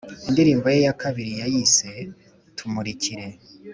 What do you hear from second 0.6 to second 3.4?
ye ya kabiri yayise Tumurikire